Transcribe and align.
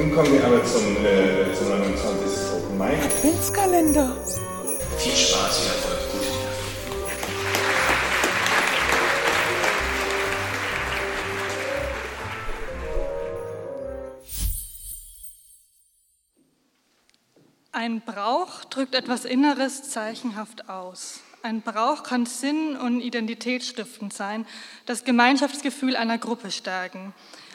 Nun 0.00 0.14
kommen 0.14 0.32
wir 0.32 0.42
aber 0.46 0.64
zum, 0.64 1.04
äh, 1.04 1.52
zum 1.52 1.68
29. 1.68 2.54
Open 2.54 2.78
Mic. 2.78 3.04
Adventskalender. 3.04 4.16
Viel 4.96 5.12
Spaß, 5.12 5.58
viel 5.58 5.68
Erfolg, 5.68 5.98
gute. 6.10 6.26
Ein 17.72 18.00
Brauch 18.00 18.64
drückt 18.64 18.94
etwas 18.94 19.26
Inneres 19.26 19.90
zeichenhaft 19.90 20.70
aus. 20.70 21.20
Ein 21.42 21.60
Brauch 21.60 22.04
kann 22.04 22.24
sinn- 22.24 22.76
und 22.76 23.02
identitätsstiftend 23.02 24.14
sein, 24.14 24.46
das 24.86 25.04
Gemeinschaftsgefühl 25.04 25.94
einer 25.94 26.16
Gruppe 26.16 26.50
stärken. 26.50 27.12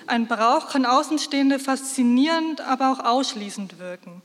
Ein 0.08 0.28
Brauch 0.28 0.70
kann 0.70 0.86
Außenstehende 0.86 1.58
faszinierend, 1.58 2.62
aber 2.62 2.92
auch 2.92 3.00
ausschließend 3.00 3.80
wirken. 3.80 4.22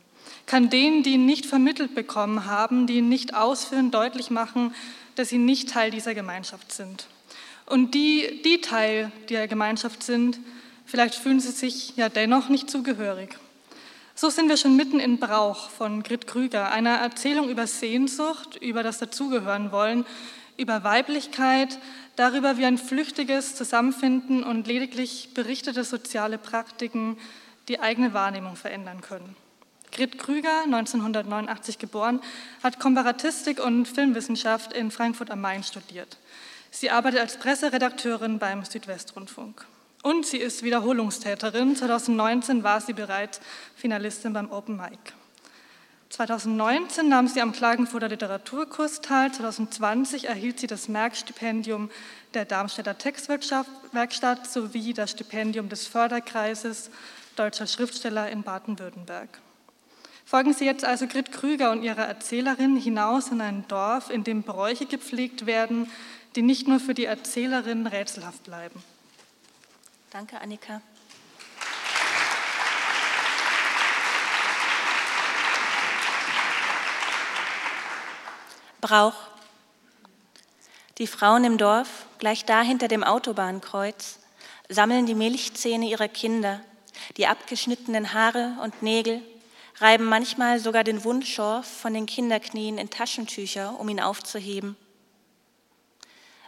Kann 0.47 0.69
denen, 0.69 1.03
die 1.03 1.15
ihn 1.15 1.27
nicht 1.27 1.47
vermittelt 1.47 1.95
bekommen 1.95 2.45
haben, 2.45 2.87
die 2.87 2.99
ihn 2.99 3.09
nicht 3.09 3.35
ausführen, 3.35 3.91
deutlich 3.91 4.31
machen, 4.31 4.75
dass 5.15 5.31
sie 5.31 5.39
nicht 5.39 5.71
Teil 5.71 5.91
dieser 5.91 6.15
Gemeinschaft 6.15 6.73
sind. 6.73 7.07
Und 7.67 7.95
die, 7.95 8.43
die 8.45 8.61
Teil 8.61 9.13
der 9.29 9.49
Gemeinschaft 9.49 10.03
sind, 10.03 10.39
vielleicht 10.85 11.15
fühlen 11.15 11.41
sie 11.41 11.53
sich 11.53 11.97
ja 11.97 12.09
dennoch 12.09 12.49
nicht 12.49 12.69
zugehörig. 12.69 13.39
So 14.15 14.29
sind 14.29 14.49
wir 14.49 14.59
schon 14.59 14.77
mitten 14.77 15.01
in 15.01 15.19
Brauch 15.19 15.71
von 15.71 16.03
Grit 16.03 16.27
Krüger, 16.27 16.71
einer 16.73 16.97
Erzählung 16.97 17.49
über 17.49 17.67
Sehnsucht, 17.67 18.57
über 18.57 18.83
das 18.83 18.99
Dazugehören 18.99 19.73
wollen, 19.73 20.05
über 20.59 20.85
Weiblichkeit, 20.85 21.79
darüber, 22.21 22.59
wie 22.59 22.67
ein 22.67 22.77
flüchtiges 22.77 23.55
Zusammenfinden 23.55 24.45
und 24.45 24.67
lediglich 24.67 25.31
berichtete 25.33 25.85
soziale 25.85 26.37
Praktiken 26.37 27.17
die 27.69 27.81
eigene 27.81 28.13
Wahrnehmung 28.13 28.57
verändern 28.57 29.01
können. 29.01 29.37
Grit 29.91 30.19
Krüger, 30.19 30.63
1989 30.65 31.79
geboren, 31.79 32.21
hat 32.63 32.79
Komparatistik 32.79 33.65
und 33.65 33.87
Filmwissenschaft 33.87 34.73
in 34.73 34.91
Frankfurt 34.91 35.31
am 35.31 35.41
Main 35.41 35.65
studiert. 35.65 36.19
Sie 36.71 36.91
arbeitet 36.91 37.21
als 37.21 37.39
Presseredakteurin 37.39 38.39
beim 38.39 38.65
Südwestrundfunk. 38.65 39.67
Und 40.03 40.27
sie 40.27 40.39
ist 40.39 40.63
Wiederholungstäterin. 40.63 41.75
2019 41.75 42.63
war 42.63 42.81
sie 42.81 42.93
bereits 42.93 43.41
Finalistin 43.75 44.33
beim 44.33 44.51
Open 44.51 44.77
Mic. 44.77 45.15
2019 46.11 47.09
nahm 47.09 47.29
sie 47.29 47.41
am 47.41 47.53
Klagenfurter 47.53 48.09
Literaturkurs 48.09 49.01
teil. 49.01 49.31
2020 49.31 50.27
erhielt 50.27 50.59
sie 50.59 50.67
das 50.67 50.89
Merck-Stipendium 50.89 51.89
der 52.35 52.45
Darmstädter 52.45 52.99
Textwerkstatt 52.99 54.47
sowie 54.47 54.93
das 54.93 55.13
Stipendium 55.13 55.69
des 55.69 55.87
Förderkreises 55.87 56.91
Deutscher 57.37 57.69
Schriftsteller 57.69 58.29
in 58.29 58.43
Baden-Württemberg. 58.43 59.29
Folgen 60.27 60.53
Sie 60.53 60.65
jetzt 60.65 60.85
also 60.85 61.07
Grit 61.07 61.31
Krüger 61.31 61.71
und 61.71 61.85
ihrer 61.85 62.07
Erzählerin 62.07 62.77
hinaus 62.77 63.29
in 63.29 63.41
ein 63.41 63.65
Dorf, 63.69 64.11
in 64.11 64.25
dem 64.25 64.43
Bräuche 64.43 64.87
gepflegt 64.87 65.47
werden, 65.47 65.89
die 66.35 66.43
nicht 66.43 66.67
nur 66.67 66.81
für 66.81 66.95
die 66.95 67.05
Erzählerin 67.05 67.87
rätselhaft 67.87 68.43
bleiben. 68.45 68.83
Danke, 70.11 70.41
Annika. 70.41 70.83
Brauch. 78.81 79.15
Die 80.99 81.07
Frauen 81.07 81.45
im 81.45 81.59
Dorf, 81.59 82.07
gleich 82.19 82.45
da 82.45 82.63
hinter 82.63 82.89
dem 82.89 83.05
Autobahnkreuz, 83.05 84.21
sammeln 84.69 85.07
die 85.07 85.15
Milchzähne 85.15 85.87
ihrer 85.87 86.09
Kinder, 86.09 86.61
die 87.17 87.27
abgeschnittenen 87.27 88.15
Haare 88.15 88.57
und 88.63 88.83
Nägel, 88.83 89.21
reiben 89.79 90.05
manchmal 90.05 90.61
sogar 90.61 90.85
den 90.85 91.05
Wundschorf 91.05 91.67
von 91.67 91.95
den 91.95 92.07
Kinderknien 92.07 92.79
in 92.79 92.91
Taschentücher, 92.91 93.79
um 93.79 93.89
ihn 93.89 94.01
aufzuheben. 94.01 94.77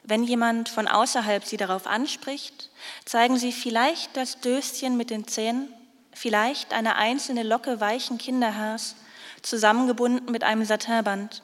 Wenn 0.03 0.25
jemand 0.25 0.69
von 0.69 0.89
außerhalb 0.89 1.45
sie 1.45 1.57
darauf 1.57 1.87
anspricht, 1.87 2.71
zeigen 3.05 3.37
sie 3.37 3.53
vielleicht 3.53 4.17
das 4.17 4.41
Döschen 4.41 4.97
mit 4.97 5.11
den 5.11 5.29
Zähnen, 5.29 5.73
vielleicht 6.13 6.73
eine 6.73 6.97
einzelne 6.97 7.43
Locke 7.43 7.81
weichen 7.81 8.19
Kinderhaars, 8.19 8.97
zusammengebunden 9.43 10.31
mit 10.31 10.45
einem 10.45 10.65
Satinband. 10.65 11.43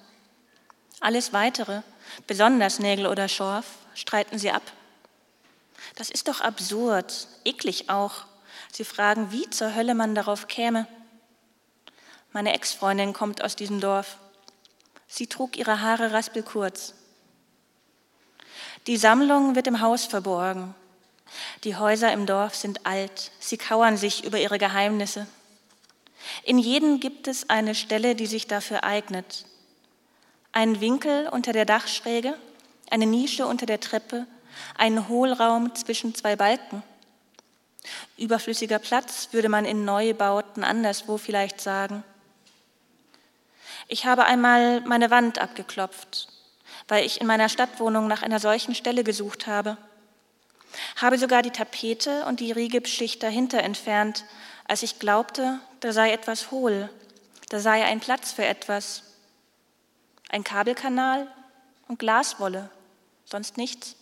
Alles 1.01 1.33
Weitere, 1.33 1.83
besonders 2.27 2.79
Nägel 2.79 3.07
oder 3.07 3.29
Schorf, 3.29 3.67
streiten 3.95 4.39
sie 4.39 4.51
ab. 4.51 4.63
Das 5.95 6.11
ist 6.11 6.29
doch 6.29 6.41
absurd, 6.41 7.29
eklig 7.45 7.89
auch. 7.89 8.25
Sie 8.73 8.85
fragen, 8.85 9.31
wie 9.31 9.49
zur 9.51 9.75
Hölle 9.75 9.95
man 9.95 10.15
darauf 10.15 10.49
käme. 10.49 10.87
Meine 12.33 12.53
Ex-Freundin 12.53 13.13
kommt 13.13 13.43
aus 13.43 13.57
diesem 13.57 13.81
Dorf. 13.81 14.19
Sie 15.07 15.27
trug 15.27 15.57
ihre 15.57 15.81
Haare 15.81 16.13
raspelkurz. 16.13 16.95
Die 18.87 18.97
Sammlung 18.97 19.55
wird 19.55 19.67
im 19.67 19.81
Haus 19.81 20.05
verborgen. 20.05 20.75
Die 21.65 21.77
Häuser 21.77 22.13
im 22.13 22.27
Dorf 22.27 22.55
sind 22.55 22.87
alt. 22.87 23.33
Sie 23.39 23.57
kauern 23.57 23.97
sich 23.97 24.25
über 24.25 24.39
ihre 24.39 24.59
Geheimnisse. 24.59 25.27
In 26.43 26.59
jedem 26.59 27.01
gibt 27.01 27.29
es 27.29 27.49
eine 27.49 27.75
Stelle, 27.75 28.15
die 28.15 28.27
sich 28.27 28.47
dafür 28.47 28.85
eignet. 28.85 29.45
Einen 30.59 30.81
Winkel 30.81 31.29
unter 31.29 31.53
der 31.53 31.67
Dachschräge, 31.67 32.35
eine 32.91 33.07
Nische 33.07 33.47
unter 33.47 33.65
der 33.65 33.79
Treppe, 33.79 34.27
einen 34.77 35.07
Hohlraum 35.07 35.73
zwischen 35.77 36.17
zwei 36.17 36.35
Balken. 36.35 36.83
Überflüssiger 38.17 38.81
Platz 38.81 39.29
würde 39.31 39.49
man 39.49 39.65
in 39.65 39.85
Neubauten 39.85 40.65
anderswo 40.65 41.17
vielleicht 41.17 41.61
sagen. 41.61 42.03
Ich 43.87 44.05
habe 44.05 44.25
einmal 44.25 44.81
meine 44.81 45.13
Wand 45.13 45.39
abgeklopft, 45.39 46.27
weil 46.89 47.07
ich 47.07 47.21
in 47.21 47.29
meiner 47.29 47.49
Stadtwohnung 47.49 48.09
nach 48.09 48.25
einer 48.25 48.41
solchen 48.41 48.75
Stelle 48.75 49.05
gesucht 49.05 49.47
habe. 49.47 49.77
Habe 50.97 51.19
sogar 51.19 51.43
die 51.43 51.53
Tapete 51.53 52.25
und 52.25 52.41
die 52.41 52.51
Riegipsschicht 52.51 53.23
dahinter 53.23 53.63
entfernt, 53.63 54.25
als 54.67 54.83
ich 54.83 54.99
glaubte, 54.99 55.61
da 55.79 55.93
sei 55.93 56.13
etwas 56.13 56.51
hohl, 56.51 56.91
da 57.49 57.61
sei 57.61 57.85
ein 57.85 58.01
Platz 58.01 58.33
für 58.33 58.45
etwas. 58.45 59.05
Ein 60.29 60.45
Kabelkanal 60.45 61.27
und 61.89 61.99
Glaswolle, 61.99 62.71
sonst 63.25 63.57
nichts. 63.57 63.97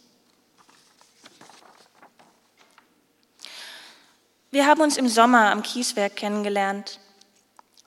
Wir 4.50 4.66
haben 4.66 4.80
uns 4.80 4.96
im 4.96 5.08
Sommer 5.08 5.50
am 5.50 5.62
Kieswerk 5.62 6.16
kennengelernt. 6.16 6.98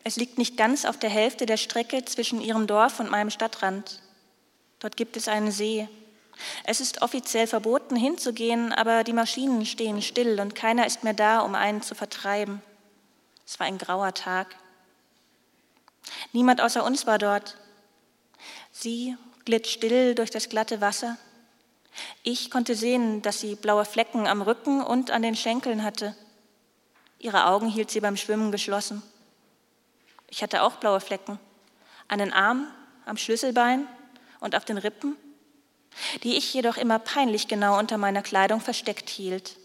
Es 0.03 0.15
liegt 0.15 0.37
nicht 0.37 0.55
ganz 0.55 0.85
auf 0.85 0.97
der 0.97 1.09
Hälfte 1.09 1.45
der 1.45 1.57
Strecke 1.57 2.05
zwischen 2.05 2.41
ihrem 2.41 2.67
Dorf 2.67 2.99
und 2.99 3.11
meinem 3.11 3.29
Stadtrand. 3.29 4.01
Dort 4.79 4.95
gibt 4.95 5.17
es 5.17 5.27
einen 5.27 5.51
See. 5.51 5.89
Es 6.63 6.79
ist 6.79 7.01
offiziell 7.01 7.47
verboten 7.47 7.97
hinzugehen, 7.97 8.71
aber 8.71 9.03
die 9.03 9.13
Maschinen 9.13 9.65
stehen 9.65 10.01
still 10.01 10.39
und 10.39 10.55
keiner 10.55 10.85
ist 10.85 11.03
mehr 11.03 11.13
da, 11.13 11.41
um 11.41 11.55
einen 11.55 11.81
zu 11.81 11.95
vertreiben. 11.95 12.61
Es 13.45 13.59
war 13.59 13.67
ein 13.67 13.77
grauer 13.77 14.13
Tag. 14.13 14.55
Niemand 16.31 16.61
außer 16.61 16.83
uns 16.83 17.05
war 17.05 17.17
dort. 17.17 17.57
Sie 18.81 19.17
glitt 19.43 19.67
still 19.67 20.15
durch 20.15 20.29
das 20.29 20.47
glatte 20.47 20.79
Wasser. 20.79 21.17
Ich 22.23 22.49
konnte 22.49 22.75
sehen, 22.75 23.21
dass 23.21 23.41
sie 23.41 23.55
blaue 23.55 23.83
Flecken 23.83 24.25
am 24.25 24.41
Rücken 24.41 24.81
und 24.81 25.11
an 25.11 25.21
den 25.21 25.35
Schenkeln 25.35 25.83
hatte. 25.83 26.15
Ihre 27.17 27.47
Augen 27.47 27.67
hielt 27.67 27.91
sie 27.91 27.99
beim 27.99 28.15
Schwimmen 28.15 28.53
geschlossen. 28.53 29.03
Ich 30.29 30.41
hatte 30.41 30.63
auch 30.63 30.77
blaue 30.77 31.01
Flecken. 31.01 31.39
An 32.07 32.19
den 32.19 32.31
Armen, 32.31 32.69
am 33.05 33.17
Schlüsselbein 33.17 33.85
und 34.39 34.55
auf 34.55 34.63
den 34.63 34.77
Rippen, 34.77 35.17
die 36.23 36.37
ich 36.37 36.53
jedoch 36.53 36.77
immer 36.77 36.99
peinlich 36.99 37.49
genau 37.49 37.77
unter 37.77 37.97
meiner 37.97 38.21
Kleidung 38.21 38.61
versteckt 38.61 39.09
hielt. 39.09 39.57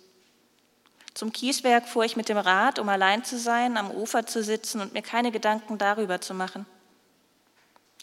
Zum 1.14 1.32
Kieswerk 1.32 1.87
fuhr 1.87 2.05
ich 2.05 2.17
mit 2.17 2.28
dem 2.28 2.38
Rad, 2.38 2.81
um 2.81 2.88
allein 2.88 3.22
zu 3.22 3.38
sein, 3.38 3.76
am 3.76 3.93
Ufer 3.93 4.26
zu 4.26 4.43
sitzen 4.43 4.81
und 4.81 4.93
mir 4.93 5.02
keine 5.02 5.31
Gedanken 5.31 5.78
darüber 5.78 6.20
zu 6.20 6.34
machen. 6.34 6.67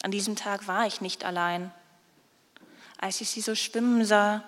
An 0.02 0.10
diesem 0.10 0.36
Tag 0.36 0.66
war 0.66 0.86
ich 0.86 1.00
nicht 1.00 1.24
allein. 1.24 1.72
Als 2.98 3.20
ich 3.20 3.30
sie 3.30 3.40
so 3.40 3.54
schwimmen 3.54 4.04
sah, 4.04 4.42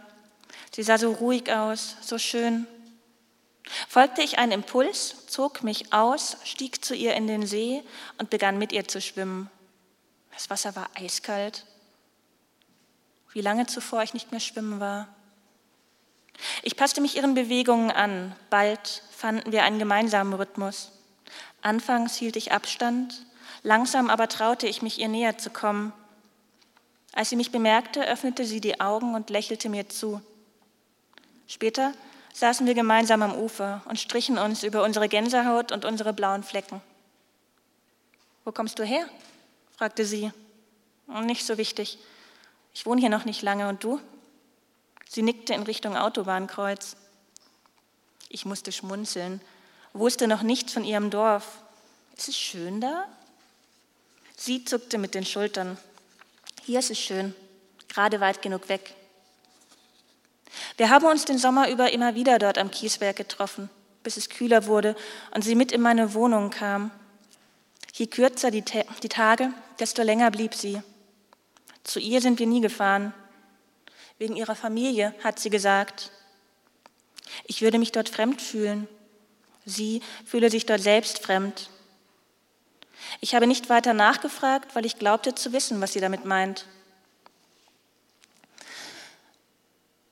sie 0.72 0.82
sah 0.82 0.98
so 0.98 1.12
ruhig 1.12 1.50
aus, 1.50 1.96
so 2.00 2.18
schön, 2.18 2.66
folgte 3.88 4.22
ich 4.22 4.38
einem 4.38 4.52
Impuls, 4.52 5.26
zog 5.26 5.62
mich 5.62 5.92
aus, 5.92 6.36
stieg 6.44 6.84
zu 6.84 6.94
ihr 6.94 7.14
in 7.14 7.26
den 7.26 7.46
See 7.46 7.82
und 8.18 8.30
begann 8.30 8.58
mit 8.58 8.72
ihr 8.72 8.86
zu 8.86 9.00
schwimmen. 9.00 9.50
Das 10.32 10.50
Wasser 10.50 10.76
war 10.76 10.88
eiskalt 10.94 11.64
wie 13.34 13.40
lange 13.40 13.66
zuvor 13.66 14.02
ich 14.02 14.14
nicht 14.14 14.30
mehr 14.30 14.40
schwimmen 14.40 14.80
war. 14.80 15.08
Ich 16.62 16.76
passte 16.76 17.00
mich 17.00 17.16
ihren 17.16 17.34
Bewegungen 17.34 17.90
an. 17.90 18.34
Bald 18.48 19.02
fanden 19.10 19.52
wir 19.52 19.64
einen 19.64 19.78
gemeinsamen 19.78 20.32
Rhythmus. 20.32 20.92
Anfangs 21.60 22.16
hielt 22.16 22.36
ich 22.36 22.52
Abstand, 22.52 23.23
langsam 23.64 24.08
aber 24.10 24.28
traute 24.28 24.68
ich 24.68 24.80
mich, 24.80 25.00
ihr 25.00 25.08
näher 25.08 25.36
zu 25.36 25.50
kommen. 25.50 25.92
Als 27.12 27.30
sie 27.30 27.36
mich 27.36 27.50
bemerkte, 27.50 28.06
öffnete 28.06 28.44
sie 28.44 28.60
die 28.60 28.80
Augen 28.80 29.14
und 29.16 29.30
lächelte 29.30 29.68
mir 29.68 29.88
zu. 29.88 30.20
Später 31.48 31.92
saßen 32.32 32.66
wir 32.66 32.74
gemeinsam 32.74 33.22
am 33.22 33.34
Ufer 33.34 33.82
und 33.88 33.98
strichen 33.98 34.38
uns 34.38 34.62
über 34.62 34.82
unsere 34.82 35.08
Gänsehaut 35.08 35.72
und 35.72 35.84
unsere 35.84 36.12
blauen 36.12 36.42
Flecken. 36.42 36.80
Wo 38.44 38.52
kommst 38.52 38.78
du 38.78 38.84
her? 38.84 39.08
fragte 39.76 40.04
sie. 40.04 40.32
Nicht 41.22 41.46
so 41.46 41.58
wichtig. 41.58 41.98
Ich 42.72 42.86
wohne 42.86 43.00
hier 43.00 43.10
noch 43.10 43.24
nicht 43.24 43.42
lange 43.42 43.68
und 43.68 43.82
du? 43.82 44.00
Sie 45.08 45.22
nickte 45.22 45.54
in 45.54 45.62
Richtung 45.62 45.96
Autobahnkreuz. 45.96 46.96
Ich 48.28 48.44
musste 48.44 48.72
schmunzeln, 48.72 49.40
wusste 49.92 50.26
noch 50.26 50.42
nichts 50.42 50.72
von 50.72 50.84
ihrem 50.84 51.10
Dorf. 51.10 51.58
Ist 52.16 52.28
es 52.28 52.36
schön 52.36 52.80
da? 52.80 53.06
Sie 54.44 54.62
zuckte 54.62 54.98
mit 54.98 55.14
den 55.14 55.24
Schultern. 55.24 55.78
Hier 56.66 56.80
ist 56.80 56.90
es 56.90 56.98
schön, 56.98 57.34
gerade 57.88 58.20
weit 58.20 58.42
genug 58.42 58.68
weg. 58.68 58.94
Wir 60.76 60.90
haben 60.90 61.06
uns 61.06 61.24
den 61.24 61.38
Sommer 61.38 61.70
über 61.70 61.92
immer 61.92 62.14
wieder 62.14 62.38
dort 62.38 62.58
am 62.58 62.70
Kieswerk 62.70 63.16
getroffen, 63.16 63.70
bis 64.02 64.18
es 64.18 64.28
kühler 64.28 64.66
wurde 64.66 64.96
und 65.34 65.44
sie 65.44 65.54
mit 65.54 65.72
in 65.72 65.80
meine 65.80 66.12
Wohnung 66.12 66.50
kam. 66.50 66.90
Je 67.94 68.06
kürzer 68.06 68.50
die, 68.50 68.62
die 69.02 69.08
Tage, 69.08 69.50
desto 69.78 70.02
länger 70.02 70.30
blieb 70.30 70.54
sie. 70.54 70.82
Zu 71.82 71.98
ihr 71.98 72.20
sind 72.20 72.38
wir 72.38 72.46
nie 72.46 72.60
gefahren. 72.60 73.14
Wegen 74.18 74.36
ihrer 74.36 74.56
Familie, 74.56 75.14
hat 75.24 75.38
sie 75.38 75.48
gesagt. 75.48 76.10
Ich 77.44 77.62
würde 77.62 77.78
mich 77.78 77.92
dort 77.92 78.10
fremd 78.10 78.42
fühlen. 78.42 78.88
Sie 79.64 80.02
fühle 80.26 80.50
sich 80.50 80.66
dort 80.66 80.82
selbst 80.82 81.20
fremd. 81.20 81.70
Ich 83.20 83.34
habe 83.34 83.46
nicht 83.46 83.68
weiter 83.68 83.94
nachgefragt, 83.94 84.74
weil 84.74 84.86
ich 84.86 84.98
glaubte 84.98 85.34
zu 85.34 85.52
wissen, 85.52 85.80
was 85.80 85.92
sie 85.92 86.00
damit 86.00 86.24
meint. 86.24 86.66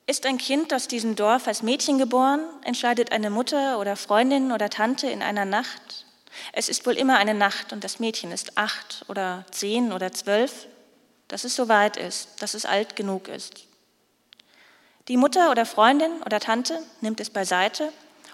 Ist 0.05 0.25
ein 0.25 0.37
Kind 0.37 0.73
aus 0.73 0.87
diesem 0.87 1.15
Dorf 1.15 1.47
als 1.47 1.63
Mädchen 1.63 1.97
geboren, 1.97 2.41
entscheidet 2.63 3.11
eine 3.11 3.29
Mutter 3.29 3.79
oder 3.79 3.95
Freundin 3.95 4.51
oder 4.51 4.69
Tante 4.69 5.07
in 5.07 5.21
einer 5.21 5.45
Nacht. 5.45 6.05
Es 6.51 6.67
ist 6.67 6.85
wohl 6.85 6.97
immer 6.97 7.17
eine 7.17 7.33
Nacht 7.33 7.71
und 7.71 7.83
das 7.83 7.99
Mädchen 7.99 8.31
ist 8.31 8.57
acht 8.57 9.05
oder 9.07 9.45
zehn 9.51 9.93
oder 9.93 10.11
zwölf, 10.11 10.67
dass 11.27 11.45
es 11.45 11.55
so 11.55 11.69
weit 11.69 11.95
ist, 11.95 12.41
dass 12.41 12.53
es 12.53 12.65
alt 12.65 12.95
genug 12.95 13.27
ist. 13.27 13.65
Die 15.07 15.17
Mutter 15.17 15.51
oder 15.51 15.65
Freundin 15.65 16.21
oder 16.25 16.39
Tante 16.39 16.79
nimmt 17.01 17.19
es 17.19 17.29
beiseite, 17.29 17.91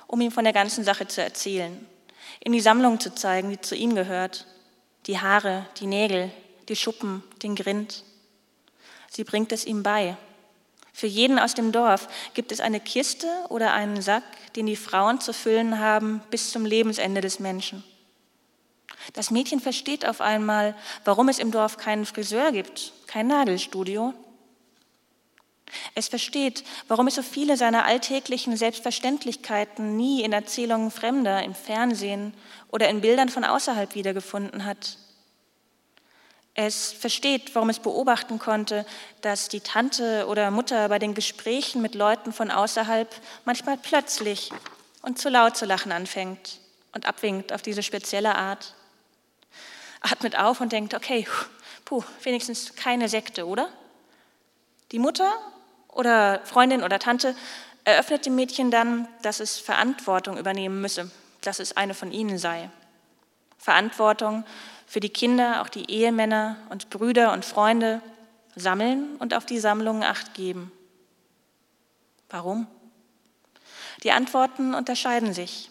um 0.07 0.21
ihm 0.21 0.31
von 0.31 0.43
der 0.43 0.53
ganzen 0.53 0.83
Sache 0.83 1.07
zu 1.07 1.21
erzählen, 1.21 1.85
ihm 2.43 2.51
die 2.51 2.61
Sammlung 2.61 2.99
zu 2.99 3.13
zeigen, 3.13 3.49
die 3.51 3.61
zu 3.61 3.75
ihm 3.75 3.95
gehört, 3.95 4.45
die 5.07 5.19
Haare, 5.19 5.65
die 5.79 5.87
Nägel, 5.87 6.31
die 6.67 6.75
Schuppen, 6.75 7.23
den 7.41 7.55
Grind. 7.55 8.03
Sie 9.09 9.23
bringt 9.23 9.51
es 9.51 9.65
ihm 9.65 9.83
bei. 9.83 10.17
Für 10.93 11.07
jeden 11.07 11.39
aus 11.39 11.53
dem 11.53 11.71
Dorf 11.71 12.07
gibt 12.33 12.51
es 12.51 12.59
eine 12.59 12.79
Kiste 12.79 13.27
oder 13.49 13.73
einen 13.73 14.01
Sack, 14.01 14.23
den 14.55 14.65
die 14.65 14.75
Frauen 14.75 15.21
zu 15.21 15.33
füllen 15.33 15.79
haben 15.79 16.21
bis 16.29 16.51
zum 16.51 16.65
Lebensende 16.65 17.21
des 17.21 17.39
Menschen. 17.39 17.83
Das 19.13 19.31
Mädchen 19.31 19.59
versteht 19.59 20.05
auf 20.05 20.21
einmal, 20.21 20.75
warum 21.05 21.29
es 21.29 21.39
im 21.39 21.51
Dorf 21.51 21.77
keinen 21.77 22.05
Friseur 22.05 22.51
gibt, 22.51 22.93
kein 23.07 23.27
Nagelstudio. 23.27 24.13
Es 25.95 26.07
versteht, 26.07 26.63
warum 26.87 27.07
es 27.07 27.15
so 27.15 27.21
viele 27.21 27.57
seiner 27.57 27.85
alltäglichen 27.85 28.57
Selbstverständlichkeiten 28.57 29.95
nie 29.95 30.23
in 30.23 30.33
Erzählungen 30.33 30.91
Fremder, 30.91 31.43
im 31.43 31.55
Fernsehen 31.55 32.33
oder 32.71 32.89
in 32.89 33.01
Bildern 33.01 33.29
von 33.29 33.43
außerhalb 33.43 33.95
wiedergefunden 33.95 34.65
hat. 34.65 34.97
Es 36.55 36.91
versteht, 36.91 37.55
warum 37.55 37.69
es 37.69 37.79
beobachten 37.79 38.37
konnte, 38.37 38.85
dass 39.21 39.47
die 39.47 39.61
Tante 39.61 40.25
oder 40.27 40.51
Mutter 40.51 40.89
bei 40.89 40.99
den 40.99 41.13
Gesprächen 41.13 41.81
mit 41.81 41.95
Leuten 41.95 42.33
von 42.33 42.51
außerhalb 42.51 43.09
manchmal 43.45 43.77
plötzlich 43.77 44.51
und 45.01 45.19
zu 45.19 45.29
laut 45.29 45.55
zu 45.55 45.65
lachen 45.65 45.91
anfängt 45.91 46.59
und 46.91 47.05
abwinkt 47.05 47.53
auf 47.53 47.61
diese 47.61 47.83
spezielle 47.83 48.35
Art. 48.35 48.73
Atmet 50.01 50.37
auf 50.37 50.59
und 50.59 50.71
denkt, 50.71 50.93
okay, 50.93 51.27
puh, 51.85 52.03
wenigstens 52.23 52.75
keine 52.75 53.09
Sekte, 53.09 53.45
oder? 53.45 53.69
Die 54.91 54.99
Mutter 54.99 55.31
oder 55.89 56.41
Freundin 56.45 56.83
oder 56.83 56.99
Tante 56.99 57.35
eröffnet 57.83 58.25
dem 58.25 58.35
Mädchen 58.35 58.71
dann, 58.71 59.07
dass 59.21 59.39
es 59.39 59.57
Verantwortung 59.57 60.37
übernehmen 60.37 60.81
müsse, 60.81 61.11
dass 61.41 61.59
es 61.59 61.75
eine 61.75 61.93
von 61.93 62.11
ihnen 62.11 62.37
sei. 62.37 62.69
Verantwortung 63.57 64.45
für 64.87 64.99
die 64.99 65.09
Kinder, 65.09 65.61
auch 65.61 65.69
die 65.69 65.89
Ehemänner 65.89 66.57
und 66.69 66.89
Brüder 66.89 67.33
und 67.33 67.45
Freunde 67.45 68.01
sammeln 68.55 69.15
und 69.17 69.33
auf 69.33 69.45
die 69.45 69.59
Sammlungen 69.59 70.03
acht 70.03 70.33
geben. 70.33 70.71
Warum? 72.29 72.67
Die 74.03 74.11
Antworten 74.11 74.73
unterscheiden 74.73 75.33
sich. 75.33 75.69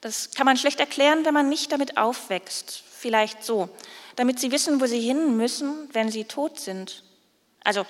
Das 0.00 0.30
kann 0.30 0.46
man 0.46 0.56
schlecht 0.56 0.80
erklären, 0.80 1.24
wenn 1.24 1.34
man 1.34 1.48
nicht 1.48 1.72
damit 1.72 1.96
aufwächst. 1.96 2.84
Vielleicht 2.90 3.44
so, 3.44 3.68
damit 4.16 4.38
sie 4.40 4.50
wissen, 4.50 4.80
wo 4.80 4.86
sie 4.86 5.00
hin 5.00 5.36
müssen, 5.36 5.88
wenn 5.92 6.10
sie 6.10 6.24
tot 6.24 6.58
sind. 6.58 7.02
Also 7.64 7.84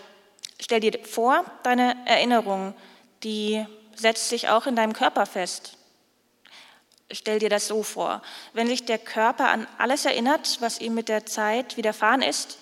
stell 0.60 0.80
dir 0.80 0.98
vor, 1.04 1.44
deine 1.62 1.96
Erinnerung, 2.06 2.74
die 3.22 3.64
setzt 3.94 4.28
sich 4.28 4.48
auch 4.48 4.66
in 4.66 4.76
deinem 4.76 4.92
Körper 4.92 5.26
fest. 5.26 5.76
Stell 7.10 7.38
dir 7.38 7.48
das 7.48 7.66
so 7.66 7.82
vor. 7.82 8.22
Wenn 8.52 8.66
sich 8.66 8.84
der 8.84 8.98
Körper 8.98 9.48
an 9.50 9.66
alles 9.78 10.04
erinnert, 10.04 10.58
was 10.60 10.80
ihm 10.80 10.94
mit 10.94 11.08
der 11.08 11.26
Zeit 11.26 11.76
widerfahren 11.76 12.22
ist, 12.22 12.58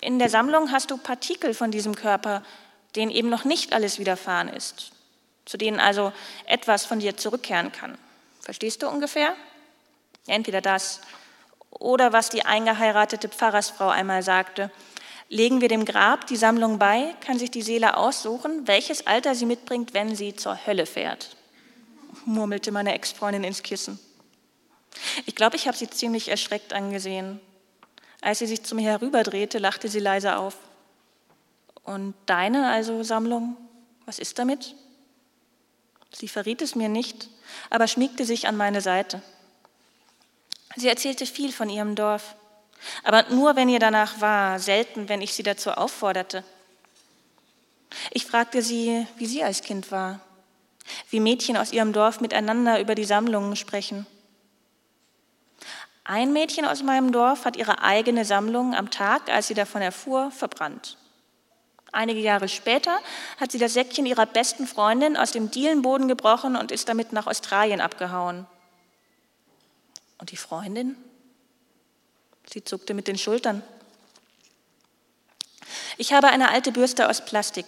in 0.00 0.18
der 0.18 0.30
Sammlung 0.30 0.72
hast 0.72 0.90
du 0.90 0.96
Partikel 0.96 1.54
von 1.54 1.70
diesem 1.70 1.94
Körper, 1.94 2.42
denen 2.96 3.10
eben 3.10 3.28
noch 3.28 3.44
nicht 3.44 3.72
alles 3.72 3.98
widerfahren 3.98 4.48
ist, 4.48 4.90
zu 5.44 5.56
denen 5.56 5.78
also 5.78 6.12
etwas 6.46 6.84
von 6.84 6.98
dir 6.98 7.16
zurückkehren 7.16 7.70
kann. 7.70 7.96
Verstehst 8.40 8.82
du 8.82 8.88
ungefähr? 8.88 9.34
Entweder 10.26 10.60
das 10.60 11.00
oder 11.70 12.12
was 12.12 12.30
die 12.30 12.44
eingeheiratete 12.44 13.28
Pfarrersfrau 13.28 13.88
einmal 13.88 14.22
sagte. 14.22 14.70
Legen 15.32 15.60
wir 15.62 15.68
dem 15.68 15.84
Grab 15.84 16.26
die 16.26 16.36
Sammlung 16.36 16.78
bei, 16.78 17.14
kann 17.24 17.38
sich 17.38 17.50
die 17.50 17.62
Seele 17.62 17.96
aussuchen, 17.96 18.66
welches 18.68 19.06
Alter 19.06 19.34
sie 19.34 19.46
mitbringt, 19.46 19.94
wenn 19.94 20.14
sie 20.14 20.36
zur 20.36 20.66
Hölle 20.66 20.84
fährt 20.86 21.36
murmelte 22.24 22.72
meine 22.72 22.94
Ex-Freundin 22.94 23.44
ins 23.44 23.62
Kissen. 23.62 23.98
Ich 25.26 25.34
glaube, 25.34 25.56
ich 25.56 25.66
habe 25.66 25.76
sie 25.76 25.88
ziemlich 25.88 26.28
erschreckt 26.28 26.72
angesehen. 26.72 27.40
Als 28.20 28.38
sie 28.38 28.46
sich 28.46 28.62
zu 28.62 28.74
mir 28.74 28.90
herüberdrehte, 28.90 29.58
lachte 29.58 29.88
sie 29.88 29.98
leise 29.98 30.36
auf. 30.36 30.56
Und 31.82 32.14
deine 32.26 32.68
also 32.68 33.02
Sammlung, 33.02 33.56
was 34.06 34.18
ist 34.18 34.38
damit? 34.38 34.74
Sie 36.12 36.28
verriet 36.28 36.62
es 36.62 36.74
mir 36.74 36.88
nicht, 36.88 37.28
aber 37.70 37.88
schmiegte 37.88 38.24
sich 38.24 38.46
an 38.46 38.56
meine 38.56 38.80
Seite. 38.80 39.22
Sie 40.76 40.88
erzählte 40.88 41.26
viel 41.26 41.52
von 41.52 41.68
ihrem 41.68 41.94
Dorf, 41.94 42.36
aber 43.04 43.24
nur, 43.30 43.56
wenn 43.56 43.68
ihr 43.68 43.78
danach 43.78 44.20
war, 44.20 44.58
selten, 44.58 45.08
wenn 45.08 45.22
ich 45.22 45.34
sie 45.34 45.42
dazu 45.42 45.70
aufforderte. 45.70 46.44
Ich 48.10 48.26
fragte 48.26 48.62
sie, 48.62 49.06
wie 49.16 49.26
sie 49.26 49.44
als 49.44 49.62
Kind 49.62 49.90
war, 49.90 50.20
wie 51.10 51.20
Mädchen 51.20 51.56
aus 51.56 51.72
ihrem 51.72 51.92
Dorf 51.92 52.20
miteinander 52.20 52.80
über 52.80 52.94
die 52.94 53.04
Sammlungen 53.04 53.56
sprechen. 53.56 54.06
Ein 56.04 56.32
Mädchen 56.32 56.64
aus 56.64 56.82
meinem 56.82 57.12
Dorf 57.12 57.44
hat 57.44 57.56
ihre 57.56 57.82
eigene 57.82 58.24
Sammlung 58.24 58.74
am 58.74 58.90
Tag, 58.90 59.30
als 59.30 59.46
sie 59.46 59.54
davon 59.54 59.82
erfuhr, 59.82 60.30
verbrannt. 60.32 60.96
Einige 61.92 62.20
Jahre 62.20 62.48
später 62.48 62.98
hat 63.38 63.52
sie 63.52 63.58
das 63.58 63.74
Säckchen 63.74 64.06
ihrer 64.06 64.26
besten 64.26 64.66
Freundin 64.66 65.16
aus 65.16 65.30
dem 65.30 65.50
Dielenboden 65.50 66.08
gebrochen 66.08 66.56
und 66.56 66.72
ist 66.72 66.88
damit 66.88 67.12
nach 67.12 67.26
Australien 67.26 67.80
abgehauen. 67.80 68.46
Und 70.18 70.32
die 70.32 70.36
Freundin? 70.36 70.96
Sie 72.50 72.64
zuckte 72.64 72.94
mit 72.94 73.08
den 73.08 73.18
Schultern. 73.18 73.62
Ich 75.96 76.12
habe 76.12 76.28
eine 76.28 76.50
alte 76.50 76.72
Bürste 76.72 77.08
aus 77.08 77.24
Plastik. 77.24 77.66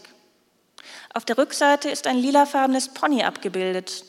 Auf 1.12 1.24
der 1.24 1.38
Rückseite 1.38 1.88
ist 1.88 2.06
ein 2.06 2.18
lilafarbenes 2.18 2.88
Pony 2.88 3.22
abgebildet. 3.22 4.04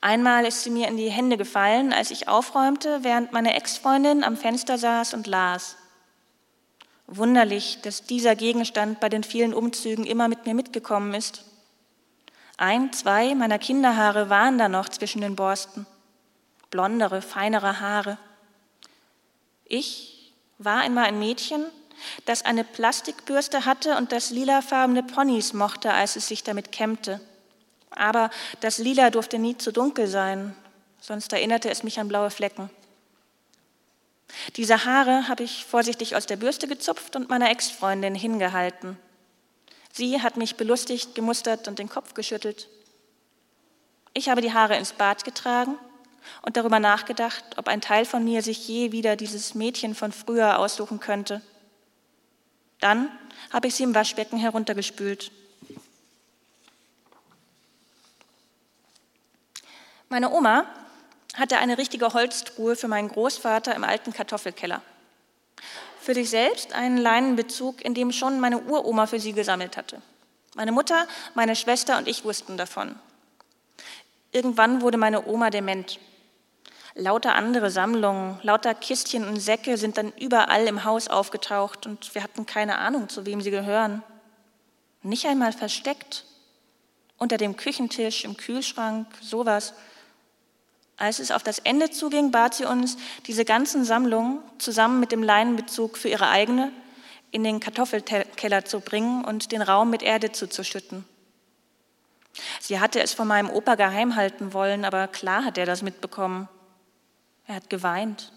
Einmal 0.00 0.46
ist 0.46 0.62
sie 0.62 0.70
mir 0.70 0.88
in 0.88 0.96
die 0.96 1.10
Hände 1.10 1.36
gefallen, 1.36 1.92
als 1.92 2.10
ich 2.10 2.28
aufräumte, 2.28 3.02
während 3.02 3.32
meine 3.32 3.54
Ex-Freundin 3.54 4.24
am 4.24 4.36
Fenster 4.36 4.78
saß 4.78 5.14
und 5.14 5.26
las. 5.26 5.76
Wunderlich, 7.06 7.80
dass 7.82 8.04
dieser 8.04 8.36
Gegenstand 8.36 9.00
bei 9.00 9.08
den 9.08 9.24
vielen 9.24 9.52
Umzügen 9.52 10.06
immer 10.06 10.28
mit 10.28 10.46
mir 10.46 10.54
mitgekommen 10.54 11.12
ist. 11.12 11.44
Ein, 12.56 12.92
zwei 12.92 13.34
meiner 13.34 13.58
Kinderhaare 13.58 14.30
waren 14.30 14.58
da 14.58 14.68
noch 14.68 14.88
zwischen 14.88 15.20
den 15.20 15.34
Borsten. 15.34 15.86
Blondere, 16.70 17.20
feinere 17.20 17.80
Haare. 17.80 18.18
Ich 19.70 20.32
war 20.58 20.80
einmal 20.80 21.04
ein 21.04 21.20
Mädchen, 21.20 21.64
das 22.24 22.44
eine 22.44 22.64
Plastikbürste 22.64 23.66
hatte 23.66 23.96
und 23.96 24.10
das 24.10 24.30
lilafarbene 24.30 25.04
Ponys 25.04 25.52
mochte, 25.52 25.92
als 25.92 26.16
es 26.16 26.26
sich 26.26 26.42
damit 26.42 26.72
kämmte. 26.72 27.20
Aber 27.90 28.30
das 28.60 28.78
Lila 28.78 29.10
durfte 29.10 29.38
nie 29.38 29.56
zu 29.56 29.72
dunkel 29.72 30.08
sein, 30.08 30.56
sonst 31.00 31.32
erinnerte 31.32 31.70
es 31.70 31.84
mich 31.84 32.00
an 32.00 32.08
blaue 32.08 32.30
Flecken. 32.30 32.68
Diese 34.56 34.84
Haare 34.84 35.28
habe 35.28 35.44
ich 35.44 35.64
vorsichtig 35.64 36.16
aus 36.16 36.26
der 36.26 36.36
Bürste 36.36 36.66
gezupft 36.66 37.14
und 37.14 37.28
meiner 37.28 37.50
Ex-Freundin 37.50 38.16
hingehalten. 38.16 38.98
Sie 39.92 40.20
hat 40.20 40.36
mich 40.36 40.56
belustigt, 40.56 41.14
gemustert 41.14 41.68
und 41.68 41.78
den 41.78 41.88
Kopf 41.88 42.14
geschüttelt. 42.14 42.68
Ich 44.14 44.28
habe 44.28 44.40
die 44.40 44.52
Haare 44.52 44.76
ins 44.76 44.92
Bad 44.92 45.22
getragen 45.22 45.78
und 46.42 46.56
darüber 46.56 46.80
nachgedacht, 46.80 47.44
ob 47.56 47.68
ein 47.68 47.80
Teil 47.80 48.04
von 48.04 48.24
mir 48.24 48.42
sich 48.42 48.66
je 48.66 48.92
wieder 48.92 49.16
dieses 49.16 49.54
Mädchen 49.54 49.94
von 49.94 50.12
früher 50.12 50.58
aussuchen 50.58 51.00
könnte. 51.00 51.42
Dann 52.80 53.10
habe 53.50 53.68
ich 53.68 53.74
sie 53.74 53.82
im 53.82 53.94
Waschbecken 53.94 54.38
heruntergespült. 54.38 55.30
Meine 60.08 60.30
Oma 60.32 60.64
hatte 61.34 61.58
eine 61.58 61.78
richtige 61.78 62.12
Holztruhe 62.12 62.74
für 62.74 62.88
meinen 62.88 63.08
Großvater 63.08 63.74
im 63.74 63.84
alten 63.84 64.12
Kartoffelkeller. 64.12 64.82
Für 66.00 66.14
sich 66.14 66.30
selbst 66.30 66.72
einen 66.72 66.96
Leinenbezug, 66.96 67.84
in 67.84 67.94
dem 67.94 68.10
schon 68.10 68.40
meine 68.40 68.58
Uroma 68.58 69.06
für 69.06 69.20
sie 69.20 69.32
gesammelt 69.32 69.76
hatte. 69.76 70.02
Meine 70.54 70.72
Mutter, 70.72 71.06
meine 71.34 71.54
Schwester 71.54 71.98
und 71.98 72.08
ich 72.08 72.24
wussten 72.24 72.56
davon. 72.56 72.98
Irgendwann 74.32 74.80
wurde 74.80 74.98
meine 74.98 75.26
Oma 75.26 75.50
dement. 75.50 76.00
Lauter 76.94 77.34
andere 77.36 77.70
Sammlungen, 77.70 78.38
lauter 78.42 78.74
Kistchen 78.74 79.26
und 79.26 79.38
Säcke 79.38 79.76
sind 79.76 79.96
dann 79.96 80.12
überall 80.18 80.66
im 80.66 80.84
Haus 80.84 81.08
aufgetaucht 81.08 81.86
und 81.86 82.14
wir 82.14 82.22
hatten 82.22 82.46
keine 82.46 82.78
Ahnung, 82.78 83.08
zu 83.08 83.26
wem 83.26 83.40
sie 83.40 83.50
gehören. 83.50 84.02
Nicht 85.02 85.26
einmal 85.26 85.52
versteckt. 85.52 86.24
Unter 87.16 87.36
dem 87.36 87.56
Küchentisch, 87.56 88.24
im 88.24 88.36
Kühlschrank, 88.36 89.06
sowas. 89.20 89.74
Als 90.96 91.18
es 91.18 91.30
auf 91.30 91.42
das 91.42 91.58
Ende 91.58 91.90
zuging, 91.90 92.30
bat 92.30 92.54
sie 92.54 92.64
uns, 92.64 92.96
diese 93.26 93.44
ganzen 93.44 93.84
Sammlungen 93.84 94.40
zusammen 94.58 95.00
mit 95.00 95.12
dem 95.12 95.22
Leinenbezug 95.22 95.96
für 95.96 96.08
ihre 96.08 96.28
eigene 96.28 96.72
in 97.30 97.44
den 97.44 97.60
Kartoffelkeller 97.60 98.64
zu 98.64 98.80
bringen 98.80 99.24
und 99.24 99.52
den 99.52 99.62
Raum 99.62 99.90
mit 99.90 100.02
Erde 100.02 100.32
zuzuschütten. 100.32 101.04
Sie 102.60 102.80
hatte 102.80 103.00
es 103.00 103.14
von 103.14 103.28
meinem 103.28 103.50
Opa 103.50 103.74
geheim 103.76 104.16
halten 104.16 104.52
wollen, 104.52 104.84
aber 104.84 105.08
klar 105.08 105.44
hat 105.44 105.58
er 105.58 105.66
das 105.66 105.82
mitbekommen. 105.82 106.48
Er 107.50 107.56
hat 107.56 107.68
geweint. 107.68 108.30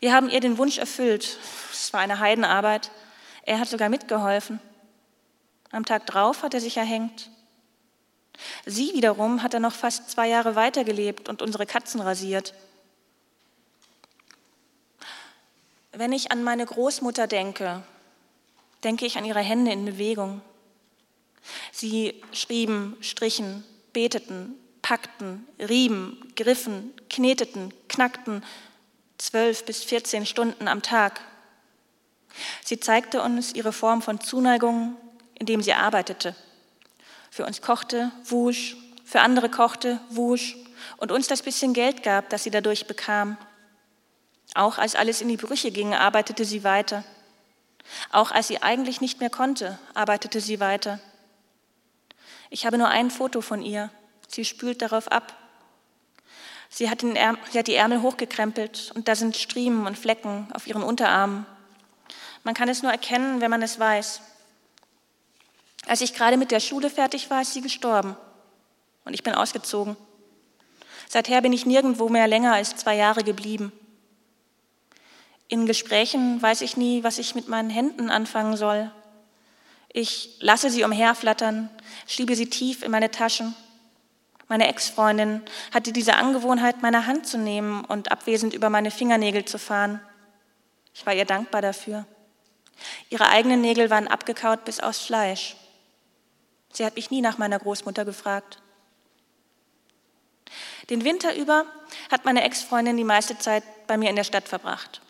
Wir 0.00 0.12
haben 0.12 0.28
ihr 0.28 0.40
den 0.40 0.58
Wunsch 0.58 0.78
erfüllt. 0.78 1.38
Es 1.70 1.92
war 1.92 2.00
eine 2.00 2.18
Heidenarbeit. 2.18 2.90
Er 3.42 3.60
hat 3.60 3.68
sogar 3.68 3.88
mitgeholfen. 3.88 4.58
Am 5.70 5.84
Tag 5.84 6.06
drauf 6.06 6.42
hat 6.42 6.54
er 6.54 6.60
sich 6.60 6.76
erhängt. 6.76 7.30
Sie 8.64 8.92
wiederum 8.94 9.44
hat 9.44 9.54
dann 9.54 9.62
noch 9.62 9.72
fast 9.72 10.10
zwei 10.10 10.26
Jahre 10.26 10.56
weitergelebt 10.56 11.28
und 11.28 11.40
unsere 11.40 11.66
Katzen 11.66 12.00
rasiert. 12.00 12.52
Wenn 15.92 16.10
ich 16.10 16.32
an 16.32 16.42
meine 16.42 16.66
Großmutter 16.66 17.28
denke, 17.28 17.84
denke 18.82 19.06
ich 19.06 19.18
an 19.18 19.24
ihre 19.24 19.38
Hände 19.38 19.70
in 19.70 19.84
Bewegung. 19.84 20.40
Sie 21.70 22.20
schrieben, 22.32 22.96
strichen, 23.00 23.62
beteten, 23.92 24.56
packten, 24.86 25.48
rieben, 25.58 26.32
griffen, 26.36 26.94
kneteten, 27.10 27.74
knackten, 27.88 28.44
zwölf 29.18 29.64
bis 29.64 29.82
vierzehn 29.82 30.24
Stunden 30.24 30.68
am 30.68 30.80
Tag. 30.80 31.20
Sie 32.62 32.78
zeigte 32.78 33.20
uns 33.20 33.52
ihre 33.52 33.72
Form 33.72 34.00
von 34.00 34.20
Zuneigung, 34.20 34.94
indem 35.34 35.60
sie 35.60 35.72
arbeitete. 35.72 36.36
Für 37.32 37.46
uns 37.46 37.62
kochte, 37.62 38.12
wusch, 38.26 38.76
für 39.04 39.22
andere 39.22 39.50
kochte, 39.50 39.98
wusch 40.08 40.54
und 40.98 41.10
uns 41.10 41.26
das 41.26 41.42
bisschen 41.42 41.72
Geld 41.72 42.04
gab, 42.04 42.30
das 42.30 42.44
sie 42.44 42.52
dadurch 42.52 42.86
bekam. 42.86 43.36
Auch 44.54 44.78
als 44.78 44.94
alles 44.94 45.20
in 45.20 45.26
die 45.26 45.36
Brüche 45.36 45.72
ging, 45.72 45.94
arbeitete 45.94 46.44
sie 46.44 46.62
weiter. 46.62 47.02
Auch 48.12 48.30
als 48.30 48.46
sie 48.46 48.62
eigentlich 48.62 49.00
nicht 49.00 49.18
mehr 49.18 49.30
konnte, 49.30 49.80
arbeitete 49.94 50.40
sie 50.40 50.60
weiter. 50.60 51.00
Ich 52.50 52.66
habe 52.66 52.78
nur 52.78 52.86
ein 52.88 53.10
Foto 53.10 53.40
von 53.40 53.62
ihr. 53.62 53.90
Sie 54.28 54.44
spült 54.44 54.82
darauf 54.82 55.10
ab. 55.10 55.34
Sie 56.68 56.90
hat, 56.90 57.00
sie 57.00 57.58
hat, 57.58 57.66
die 57.66 57.74
Ärmel 57.74 58.02
hochgekrempelt 58.02 58.92
und 58.94 59.08
da 59.08 59.14
sind 59.14 59.36
Striemen 59.36 59.86
und 59.86 59.98
Flecken 59.98 60.48
auf 60.52 60.66
ihren 60.66 60.82
Unterarmen. 60.82 61.46
Man 62.42 62.54
kann 62.54 62.68
es 62.68 62.82
nur 62.82 62.92
erkennen, 62.92 63.40
wenn 63.40 63.50
man 63.50 63.62
es 63.62 63.78
weiß. 63.78 64.20
Als 65.86 66.00
ich 66.00 66.14
gerade 66.14 66.36
mit 66.36 66.50
der 66.50 66.60
Schule 66.60 66.90
fertig 66.90 67.30
war, 67.30 67.42
ist 67.42 67.52
sie 67.54 67.60
gestorben 67.60 68.16
und 69.04 69.14
ich 69.14 69.22
bin 69.22 69.34
ausgezogen. 69.34 69.96
Seither 71.08 71.40
bin 71.40 71.52
ich 71.52 71.66
nirgendwo 71.66 72.08
mehr 72.08 72.26
länger 72.26 72.54
als 72.54 72.76
zwei 72.76 72.96
Jahre 72.96 73.22
geblieben. 73.22 73.72
In 75.48 75.66
Gesprächen 75.66 76.42
weiß 76.42 76.60
ich 76.62 76.76
nie, 76.76 77.04
was 77.04 77.18
ich 77.18 77.36
mit 77.36 77.46
meinen 77.48 77.70
Händen 77.70 78.10
anfangen 78.10 78.56
soll. 78.56 78.90
Ich 79.92 80.36
lasse 80.40 80.70
sie 80.70 80.82
umherflattern, 80.82 81.70
schiebe 82.06 82.34
sie 82.34 82.50
tief 82.50 82.82
in 82.82 82.90
meine 82.90 83.12
Taschen. 83.12 83.54
Meine 84.48 84.68
Ex-Freundin 84.68 85.42
hatte 85.72 85.92
diese 85.92 86.14
Angewohnheit, 86.16 86.82
meine 86.82 87.06
Hand 87.06 87.26
zu 87.26 87.36
nehmen 87.36 87.84
und 87.84 88.12
abwesend 88.12 88.54
über 88.54 88.70
meine 88.70 88.90
Fingernägel 88.90 89.44
zu 89.44 89.58
fahren. 89.58 90.00
Ich 90.94 91.04
war 91.04 91.14
ihr 91.14 91.24
dankbar 91.24 91.62
dafür. 91.62 92.06
Ihre 93.10 93.28
eigenen 93.28 93.60
Nägel 93.60 93.90
waren 93.90 94.08
abgekaut 94.08 94.64
bis 94.64 94.80
aufs 94.80 95.00
Fleisch. 95.00 95.56
Sie 96.72 96.84
hat 96.84 96.96
mich 96.96 97.10
nie 97.10 97.22
nach 97.22 97.38
meiner 97.38 97.58
Großmutter 97.58 98.04
gefragt. 98.04 98.60
Den 100.90 101.04
Winter 101.04 101.34
über 101.34 101.64
hat 102.10 102.24
meine 102.24 102.44
Ex-Freundin 102.44 102.96
die 102.96 103.04
meiste 103.04 103.38
Zeit 103.38 103.64
bei 103.86 103.96
mir 103.96 104.10
in 104.10 104.16
der 104.16 104.24
Stadt 104.24 104.48
verbracht. 104.48 105.00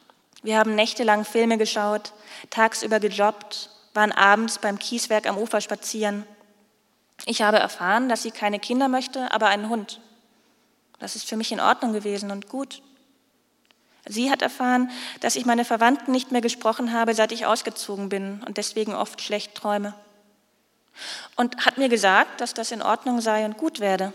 Wir 0.42 0.58
haben 0.58 0.74
nächtelang 0.74 1.24
Filme 1.24 1.58
geschaut, 1.58 2.12
tagsüber 2.50 3.00
gejobbt, 3.00 3.70
waren 3.92 4.12
abends 4.12 4.58
beim 4.58 4.78
Kieswerk 4.78 5.26
am 5.26 5.38
Ufer 5.38 5.60
spazieren. 5.60 6.24
Ich 7.24 7.42
habe 7.42 7.58
erfahren, 7.58 8.08
dass 8.08 8.22
sie 8.22 8.30
keine 8.30 8.58
Kinder 8.58 8.88
möchte, 8.88 9.32
aber 9.32 9.48
einen 9.48 9.68
Hund. 9.68 10.00
Das 10.98 11.16
ist 11.16 11.28
für 11.28 11.36
mich 11.36 11.52
in 11.52 11.60
Ordnung 11.60 11.92
gewesen 11.92 12.30
und 12.30 12.48
gut. 12.48 12.82
Sie 14.08 14.30
hat 14.30 14.42
erfahren, 14.42 14.90
dass 15.20 15.36
ich 15.36 15.46
meine 15.46 15.64
Verwandten 15.64 16.12
nicht 16.12 16.30
mehr 16.30 16.40
gesprochen 16.40 16.92
habe, 16.92 17.14
seit 17.14 17.32
ich 17.32 17.46
ausgezogen 17.46 18.08
bin 18.08 18.42
und 18.46 18.56
deswegen 18.56 18.94
oft 18.94 19.20
schlecht 19.20 19.54
träume 19.54 19.94
und 21.36 21.66
hat 21.66 21.78
mir 21.78 21.88
gesagt, 21.88 22.40
dass 22.40 22.54
das 22.54 22.70
in 22.70 22.82
Ordnung 22.82 23.20
sei 23.20 23.44
und 23.44 23.58
gut 23.58 23.80
werde. 23.80 24.12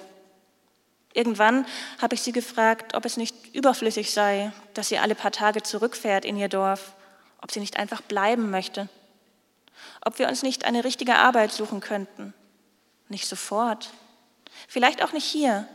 Irgendwann 1.13 1.65
habe 2.01 2.15
ich 2.15 2.21
sie 2.21 2.31
gefragt, 2.31 2.95
ob 2.95 3.05
es 3.05 3.17
nicht 3.17 3.53
überflüssig 3.53 4.11
sei, 4.11 4.51
dass 4.73 4.87
sie 4.87 4.97
alle 4.97 5.15
paar 5.15 5.31
Tage 5.31 5.61
zurückfährt 5.61 6.23
in 6.23 6.37
ihr 6.37 6.47
Dorf, 6.47 6.93
ob 7.41 7.51
sie 7.51 7.59
nicht 7.59 7.77
einfach 7.77 8.01
bleiben 8.01 8.49
möchte, 8.49 8.87
ob 10.05 10.19
wir 10.19 10.29
uns 10.29 10.41
nicht 10.41 10.65
eine 10.65 10.83
richtige 10.83 11.15
Arbeit 11.15 11.51
suchen 11.51 11.81
könnten. 11.81 12.33
Nicht 13.11 13.27
sofort, 13.27 13.89
vielleicht 14.69 15.03
auch 15.03 15.11
nicht 15.11 15.25
hier, 15.25 15.67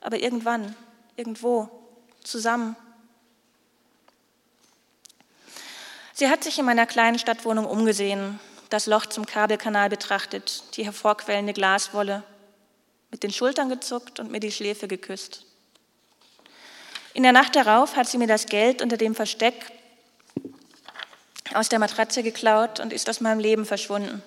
aber 0.00 0.20
irgendwann, 0.20 0.74
irgendwo, 1.16 1.68
zusammen. 2.24 2.76
Sie 6.14 6.30
hat 6.30 6.42
sich 6.42 6.58
in 6.58 6.64
meiner 6.64 6.86
kleinen 6.86 7.18
Stadtwohnung 7.18 7.66
umgesehen 7.66 8.40
das 8.70 8.86
Loch 8.86 9.04
zum 9.04 9.26
Kabelkanal 9.26 9.90
betrachtet, 9.90 10.62
die 10.76 10.84
hervorquellende 10.86 11.52
Glaswolle, 11.52 12.22
mit 13.10 13.22
den 13.22 13.32
Schultern 13.32 13.68
gezuckt 13.68 14.18
und 14.18 14.30
mir 14.30 14.40
die 14.40 14.52
Schläfe 14.52 14.88
geküsst. 14.88 15.44
In 17.12 17.22
der 17.22 17.32
Nacht 17.32 17.54
darauf 17.54 17.96
hat 17.96 18.08
sie 18.08 18.16
mir 18.16 18.26
das 18.26 18.46
Geld 18.46 18.80
unter 18.80 18.96
dem 18.96 19.14
Versteck 19.14 19.54
aus 21.52 21.68
der 21.68 21.80
Matratze 21.80 22.22
geklaut 22.22 22.80
und 22.80 22.94
ist 22.94 23.10
aus 23.10 23.20
meinem 23.20 23.40
Leben 23.40 23.66
verschwunden. 23.66 24.22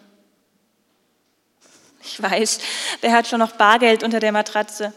Ich 2.03 2.21
weiß, 2.21 2.59
wer 3.01 3.11
hat 3.13 3.27
schon 3.27 3.39
noch 3.39 3.53
Bargeld 3.53 4.03
unter 4.03 4.19
der 4.19 4.31
Matratze? 4.31 4.93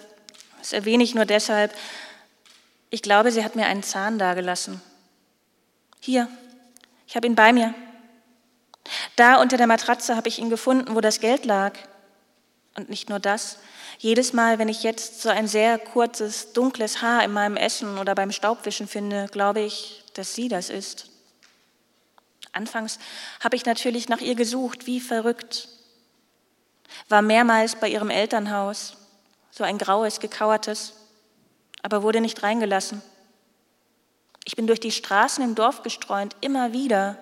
Das 0.59 0.73
erwähne 0.73 1.05
ich 1.05 1.15
nur 1.15 1.27
deshalb. 1.27 1.75
Ich 2.91 3.03
glaube, 3.03 3.31
sie 3.33 3.45
hat 3.45 3.57
mir 3.57 3.67
einen 3.67 3.83
Zahn 3.83 4.19
dagelassen. 4.19 4.81
Hier, 6.01 6.29
ich 7.07 7.17
habe 7.17 7.27
ihn 7.27 7.35
bei 7.35 7.53
mir. 7.53 7.75
Da 9.17 9.41
unter 9.41 9.57
der 9.57 9.67
Matratze 9.67 10.17
habe 10.17 10.29
ich 10.29 10.39
ihn 10.39 10.51
gefunden, 10.51 10.95
wo 10.95 11.01
das 11.01 11.21
Geld 11.21 11.45
lag. 11.45 11.73
Und 12.77 12.91
nicht 12.91 13.09
nur 13.09 13.21
das. 13.21 13.59
Jedes 13.99 14.33
Mal, 14.33 14.59
wenn 14.59 14.69
ich 14.69 14.83
jetzt 14.83 15.23
so 15.23 15.29
ein 15.29 15.47
sehr 15.47 15.79
kurzes, 15.79 16.53
dunkles 16.53 17.03
Haar 17.03 17.23
in 17.25 17.33
meinem 17.33 17.57
Essen 17.57 17.99
oder 17.99 18.15
beim 18.15 18.33
Staubwischen 18.33 18.89
finde, 18.89 19.27
glaube 19.31 19.61
ich, 19.61 20.03
dass 20.15 20.35
sie 20.35 20.49
das 20.49 20.71
ist. 20.71 21.11
Anfangs 22.53 22.99
habe 23.41 23.57
ich 23.57 23.65
natürlich 23.65 24.09
nach 24.09 24.21
ihr 24.21 24.35
gesucht, 24.35 24.87
wie 24.87 25.01
verrückt. 25.01 25.69
War 27.09 27.23
mehrmals 27.23 27.77
bei 27.77 27.89
ihrem 27.89 28.11
Elternhaus, 28.11 28.97
so 29.51 29.65
ein 29.65 29.79
graues, 29.79 30.21
gekauertes, 30.21 30.95
aber 31.83 32.03
wurde 32.03 32.21
nicht 32.21 32.43
reingelassen. 32.43 33.03
Ich 34.45 34.57
bin 34.57 34.67
durch 34.67 34.81
die 34.81 34.93
Straßen 34.93 35.43
im 35.43 35.55
Dorf 35.55 35.83
gestreunt, 35.83 36.37
immer 36.41 36.73
wieder, 36.73 37.17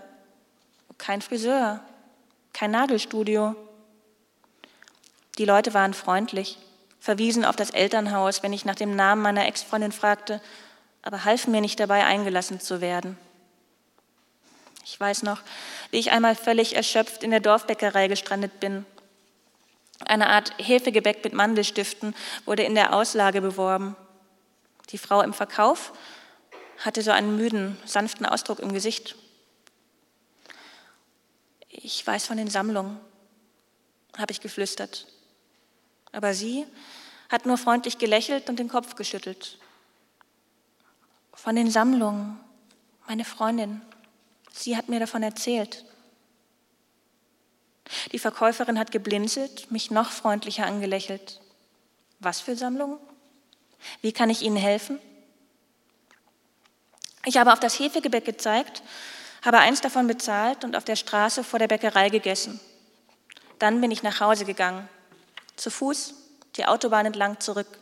kein 0.99 1.21
Friseur, 1.21 1.81
kein 2.53 2.71
Nagelstudio. 2.71 3.57
Die 5.39 5.45
Leute 5.45 5.75
waren 5.75 5.95
freundlich, 5.95 6.59
verwiesen 7.01 7.45
auf 7.45 7.57
das 7.57 7.71
Elternhaus, 7.71 8.43
wenn 8.43 8.53
ich 8.53 8.65
nach 8.65 8.75
dem 8.75 8.95
Namen 8.95 9.23
meiner 9.23 9.47
Ex-Freundin 9.47 9.93
fragte, 9.93 10.41
aber 11.03 11.25
halfen 11.25 11.51
mir 11.51 11.61
nicht 11.61 11.81
dabei, 11.81 12.05
eingelassen 12.05 12.61
zu 12.61 12.81
werden. 12.81 13.19
Ich 14.85 14.99
weiß 14.99 15.23
noch, 15.23 15.41
wie 15.91 15.99
ich 15.99 16.13
einmal 16.13 16.35
völlig 16.37 16.77
erschöpft 16.77 17.23
in 17.23 17.31
der 17.31 17.41
Dorfbäckerei 17.41 18.09
gestrandet 18.09 18.61
bin. 18.61 18.87
Eine 20.07 20.29
Art 20.29 20.53
Hefegebäck 20.59 21.23
mit 21.25 21.33
Mandelstiften 21.33 22.15
wurde 22.45 22.63
in 22.63 22.75
der 22.75 22.95
Auslage 22.95 23.41
beworben. 23.41 23.97
Die 24.91 24.99
Frau 24.99 25.23
im 25.23 25.33
Verkauf 25.33 25.93
hatte 26.79 27.03
so 27.03 27.11
einen 27.11 27.37
müden, 27.37 27.77
sanften 27.85 28.27
Ausdruck 28.27 28.59
im 28.59 28.73
Gesicht. 28.73 29.17
Ich 31.69 32.07
weiß 32.07 32.27
von 32.27 32.37
den 32.37 32.51
Sammlungen, 32.51 32.99
habe 34.19 34.33
ich 34.33 34.41
geflüstert. 34.41 35.07
Aber 36.13 36.35
sie 36.35 36.67
hat 37.31 37.47
nur 37.47 37.57
freundlich 37.57 37.99
gelächelt 37.99 38.49
und 38.51 38.59
den 38.59 38.69
Kopf 38.69 38.95
geschüttelt. 38.95 39.59
Von 41.33 41.57
den 41.57 41.71
Sammlungen, 41.71 42.39
meine 43.07 43.25
Freundin, 43.25 43.81
sie 44.53 44.77
hat 44.77 44.89
mir 44.89 45.01
davon 45.01 45.23
erzählt. 45.23 45.85
Die 48.13 48.19
Verkäuferin 48.19 48.79
hat 48.79 48.93
geblinzelt, 48.93 49.71
mich 49.71 49.91
noch 49.91 50.11
freundlicher 50.11 50.67
angelächelt. 50.67 51.41
Was 52.21 52.41
für 52.41 52.57
Sammlungen? 52.57 52.99
Wie 54.01 54.13
kann 54.13 54.31
ich 54.31 54.43
Ihnen 54.43 54.57
helfen? 54.57 54.99
Ich 57.25 57.37
habe 57.37 57.53
auf 57.53 57.61
das 57.61 57.79
Hefegebäck 57.79 58.25
gezeigt, 58.25 58.83
habe 59.43 59.59
eins 59.59 59.81
davon 59.81 60.07
bezahlt 60.07 60.65
und 60.65 60.77
auf 60.77 60.85
der 60.85 60.97
Straße 60.97 61.43
vor 61.43 61.59
der 61.59 61.69
Bäckerei 61.69 62.11
gegessen. 62.11 62.61
Dann 63.59 63.81
bin 63.81 63.91
ich 63.91 64.03
nach 64.03 64.21
Hause 64.21 64.45
gegangen, 64.45 64.89
zu 65.57 65.71
Fuß, 65.71 66.15
die 66.57 66.67
Autobahn 66.67 67.07
entlang 67.07 67.41
zurück. 67.41 67.79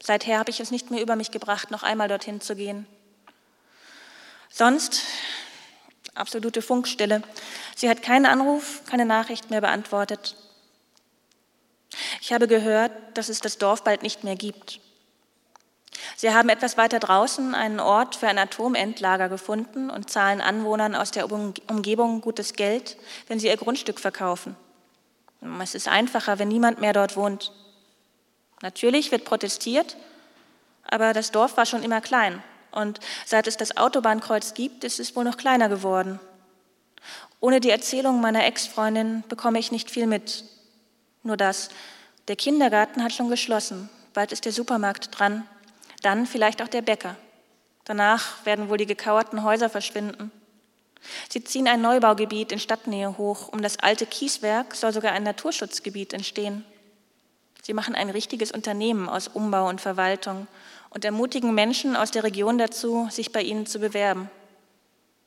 Seither 0.00 0.38
habe 0.38 0.50
ich 0.50 0.60
es 0.60 0.70
nicht 0.70 0.90
mehr 0.90 1.02
über 1.02 1.16
mich 1.16 1.30
gebracht, 1.30 1.70
noch 1.70 1.82
einmal 1.82 2.08
dorthin 2.08 2.40
zu 2.40 2.54
gehen. 2.54 2.86
Sonst 4.48 5.02
absolute 6.18 6.62
Funkstille. 6.62 7.22
Sie 7.76 7.88
hat 7.88 8.02
keinen 8.02 8.26
Anruf, 8.26 8.82
keine 8.86 9.06
Nachricht 9.06 9.50
mehr 9.50 9.60
beantwortet. 9.60 10.36
Ich 12.20 12.32
habe 12.32 12.48
gehört, 12.48 12.92
dass 13.14 13.28
es 13.28 13.40
das 13.40 13.58
Dorf 13.58 13.82
bald 13.82 14.02
nicht 14.02 14.24
mehr 14.24 14.36
gibt. 14.36 14.80
Sie 16.16 16.32
haben 16.32 16.48
etwas 16.48 16.76
weiter 16.76 16.98
draußen 16.98 17.54
einen 17.54 17.80
Ort 17.80 18.16
für 18.16 18.28
ein 18.28 18.38
Atomendlager 18.38 19.28
gefunden 19.28 19.90
und 19.90 20.10
zahlen 20.10 20.40
Anwohnern 20.40 20.94
aus 20.94 21.10
der 21.10 21.30
Umgebung 21.30 22.20
gutes 22.20 22.54
Geld, 22.54 22.96
wenn 23.26 23.38
sie 23.38 23.48
ihr 23.48 23.56
Grundstück 23.56 24.00
verkaufen. 24.00 24.56
Es 25.62 25.74
ist 25.74 25.88
einfacher, 25.88 26.38
wenn 26.38 26.48
niemand 26.48 26.80
mehr 26.80 26.92
dort 26.92 27.16
wohnt. 27.16 27.52
Natürlich 28.62 29.12
wird 29.12 29.24
protestiert, 29.24 29.96
aber 30.84 31.12
das 31.12 31.30
Dorf 31.30 31.56
war 31.56 31.66
schon 31.66 31.82
immer 31.82 32.00
klein. 32.00 32.42
Und 32.70 33.00
seit 33.26 33.46
es 33.46 33.56
das 33.56 33.76
Autobahnkreuz 33.76 34.54
gibt, 34.54 34.84
ist 34.84 35.00
es 35.00 35.16
wohl 35.16 35.24
noch 35.24 35.36
kleiner 35.36 35.68
geworden. 35.68 36.20
Ohne 37.40 37.60
die 37.60 37.70
Erzählung 37.70 38.20
meiner 38.20 38.44
Ex-Freundin 38.44 39.24
bekomme 39.28 39.58
ich 39.58 39.72
nicht 39.72 39.90
viel 39.90 40.06
mit. 40.06 40.44
Nur 41.22 41.36
das, 41.36 41.68
der 42.26 42.36
Kindergarten 42.36 43.02
hat 43.02 43.12
schon 43.12 43.28
geschlossen, 43.28 43.88
bald 44.12 44.32
ist 44.32 44.44
der 44.44 44.52
Supermarkt 44.52 45.18
dran, 45.18 45.46
dann 46.02 46.26
vielleicht 46.26 46.62
auch 46.62 46.68
der 46.68 46.82
Bäcker. 46.82 47.16
Danach 47.84 48.44
werden 48.44 48.68
wohl 48.68 48.76
die 48.76 48.86
gekauerten 48.86 49.44
Häuser 49.44 49.70
verschwinden. 49.70 50.30
Sie 51.28 51.42
ziehen 51.42 51.68
ein 51.68 51.80
Neubaugebiet 51.80 52.52
in 52.52 52.58
Stadtnähe 52.58 53.16
hoch. 53.16 53.48
Um 53.52 53.62
das 53.62 53.78
alte 53.78 54.04
Kieswerk 54.04 54.74
soll 54.74 54.92
sogar 54.92 55.12
ein 55.12 55.22
Naturschutzgebiet 55.22 56.12
entstehen. 56.12 56.64
Sie 57.62 57.72
machen 57.72 57.94
ein 57.94 58.10
richtiges 58.10 58.52
Unternehmen 58.52 59.08
aus 59.08 59.28
Umbau 59.28 59.68
und 59.68 59.80
Verwaltung 59.80 60.46
und 60.90 61.04
ermutigen 61.04 61.54
Menschen 61.54 61.96
aus 61.96 62.10
der 62.10 62.24
Region 62.24 62.58
dazu, 62.58 63.08
sich 63.10 63.32
bei 63.32 63.42
ihnen 63.42 63.66
zu 63.66 63.78
bewerben, 63.78 64.30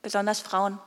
besonders 0.02 0.40
Frauen. 0.40 0.78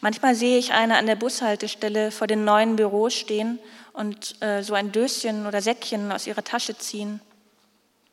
Manchmal 0.00 0.34
sehe 0.34 0.58
ich 0.58 0.72
eine 0.72 0.96
an 0.96 1.06
der 1.06 1.16
Bushaltestelle 1.16 2.10
vor 2.10 2.26
den 2.26 2.44
neuen 2.44 2.76
Büros 2.76 3.14
stehen 3.14 3.58
und 3.92 4.40
äh, 4.42 4.62
so 4.62 4.74
ein 4.74 4.92
Döschen 4.92 5.46
oder 5.46 5.62
Säckchen 5.62 6.12
aus 6.12 6.26
ihrer 6.26 6.44
Tasche 6.44 6.76
ziehen. 6.76 7.20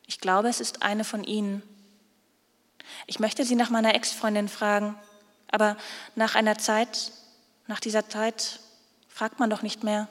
Ich 0.07 0.19
glaube, 0.19 0.49
es 0.49 0.59
ist 0.59 0.83
eine 0.83 1.03
von 1.03 1.23
ihnen. 1.23 1.61
Ich 3.07 3.19
möchte 3.19 3.43
sie 3.43 3.55
nach 3.55 3.69
meiner 3.69 3.95
Ex-Freundin 3.95 4.49
fragen, 4.49 4.95
aber 5.51 5.77
nach 6.15 6.35
einer 6.35 6.57
Zeit, 6.57 7.11
nach 7.67 7.79
dieser 7.79 8.07
Zeit, 8.09 8.59
fragt 9.07 9.39
man 9.39 9.49
doch 9.49 9.61
nicht 9.61 9.83
mehr. 9.83 10.07